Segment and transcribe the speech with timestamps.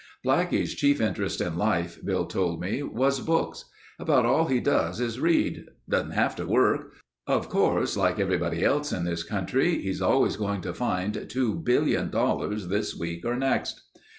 [0.25, 3.65] Blackie's chief interest in life, Bill told me was books.
[3.99, 5.67] "About all he does is read.
[5.87, 6.93] Doesn't have to work.
[7.27, 13.23] Of course, like everybody in this country, he's always going to find $2,000,000,000 this week
[13.27, 13.79] or next."